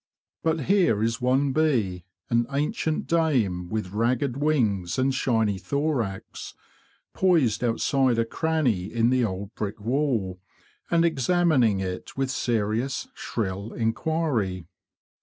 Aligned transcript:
But 0.41 0.61
here 0.61 1.03
is 1.03 1.21
one 1.21 1.53
bee, 1.53 2.05
an 2.31 2.47
ancient 2.51 3.05
dame, 3.05 3.69
with 3.69 3.91
ragged 3.91 4.35
wings 4.35 4.97
and 4.97 5.13
shiny 5.13 5.59
thorax, 5.59 6.55
poised 7.13 7.63
outside 7.63 8.17
a 8.17 8.25
cranny 8.25 8.85
in 8.91 9.11
the 9.11 9.23
old 9.23 9.53
brick 9.53 9.79
wall, 9.79 10.41
and 10.89 11.05
examining 11.05 11.81
it 11.81 12.17
with 12.17 12.31
serious, 12.31 13.09
shrill 13.13 13.73
inquiry. 13.73 14.65